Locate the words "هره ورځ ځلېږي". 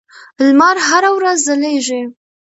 0.87-2.01